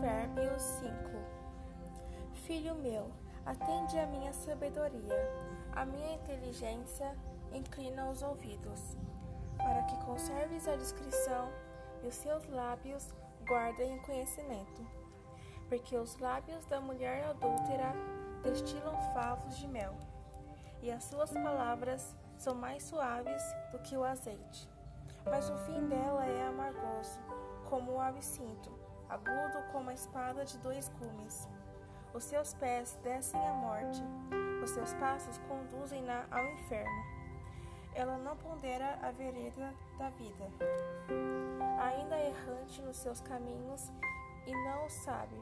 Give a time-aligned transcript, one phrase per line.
[0.00, 0.94] Provérbios 5
[2.46, 3.12] Filho meu,
[3.44, 5.30] atende a minha sabedoria,
[5.76, 7.14] a minha inteligência
[7.52, 8.96] inclina os ouvidos,
[9.58, 11.50] para que conserves a discrição
[12.02, 13.12] e os seus lábios
[13.46, 14.86] guardem o conhecimento.
[15.68, 17.92] Porque os lábios da mulher adúltera
[18.42, 19.94] destilam favos de mel,
[20.80, 24.66] e as suas palavras são mais suaves do que o azeite.
[25.26, 27.20] Mas o fim dela é amargoso,
[27.68, 28.80] como o absinto,
[29.10, 31.48] agudo como a espada de dois gumes.
[32.14, 34.02] Os seus pés descem à morte,
[34.62, 37.04] os seus passos conduzem-na ao inferno.
[37.92, 40.46] Ela não pondera a vereda da vida,
[41.80, 43.92] ainda errante nos seus caminhos,
[44.46, 45.36] e não o sabe.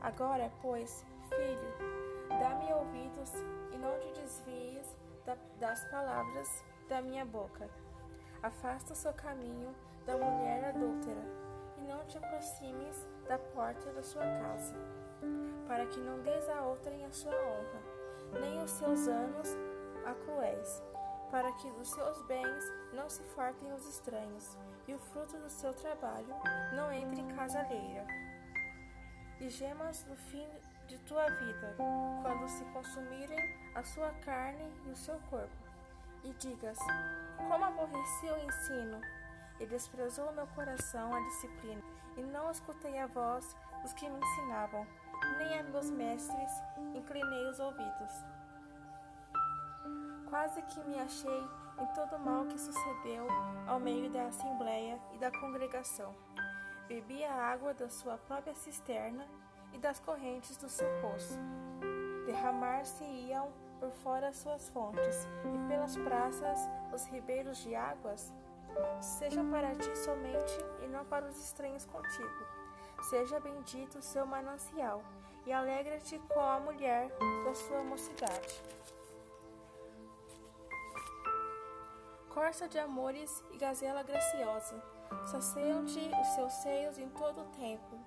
[0.00, 3.32] Agora, pois, filho, dá-me ouvidos
[3.72, 4.96] e não te desvies
[5.60, 7.68] das palavras da minha boca.
[8.42, 9.74] Afasta o seu caminho
[10.06, 11.46] da mulher adúltera
[11.86, 14.74] não te aproximes da porta da sua casa,
[15.66, 19.48] para que não des a outrem a sua honra, nem os seus anos
[20.04, 20.82] a cruéis,
[21.30, 24.56] para que dos seus bens não se fartem os estranhos,
[24.86, 26.34] e o fruto do seu trabalho
[26.74, 28.06] não entre em casa alheira.
[29.40, 30.48] E gemas no fim
[30.86, 31.74] de tua vida,
[32.22, 35.56] quando se consumirem a sua carne e o seu corpo,
[36.22, 36.78] e digas:
[37.36, 39.00] Como aborreci o ensino,
[39.60, 41.82] e desprezou meu coração a disciplina,
[42.16, 44.86] e não escutei a voz dos que me ensinavam,
[45.38, 46.50] nem a meus mestres
[46.94, 48.24] inclinei os ouvidos.
[50.28, 51.44] Quase que me achei
[51.78, 53.26] em todo o mal que sucedeu
[53.66, 56.14] ao meio da assembleia e da congregação.
[56.88, 59.26] Bebi a água da sua própria cisterna
[59.72, 61.38] e das correntes do seu poço.
[62.26, 66.58] Derramar-se-iam por fora suas fontes, e pelas praças
[66.92, 68.32] os ribeiros de águas.
[69.00, 72.46] Sejam para ti somente e não para os estranhos contigo.
[73.10, 75.02] Seja bendito o seu manancial,
[75.46, 77.08] e alegra-te com a mulher
[77.44, 78.62] da sua mocidade.
[82.28, 84.82] Corça de amores e gazela graciosa,
[85.26, 87.98] saciam-te os seus seios em todo o tempo.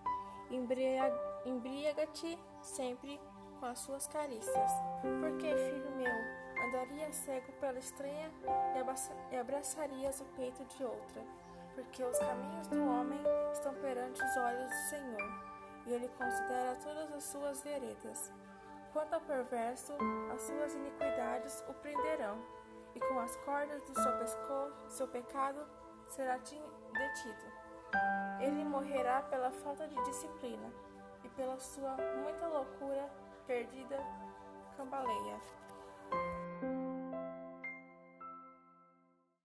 [1.46, 3.20] Embriaga-te sempre
[3.60, 4.72] com as suas carícias.
[5.22, 6.14] Porque, filho meu,
[6.64, 8.32] andaria cego pela estranha
[9.32, 11.22] e abraçarias o peito de outra?
[11.76, 13.22] Porque os caminhos do homem
[13.54, 15.50] estão perante os olhos do Senhor,
[15.86, 18.32] e ele considera todas as suas veredas.
[18.92, 19.94] Quanto ao perverso,
[20.34, 22.38] as suas iniquidades o prenderão,
[22.96, 25.66] e com as cordas do seu pescoço, seu pecado
[26.08, 27.70] será detido.
[28.42, 30.72] Ele morrerá pela falta de disciplina,
[31.24, 33.10] e pela sua muita loucura
[33.46, 33.98] perdida
[34.76, 35.40] cambaleia.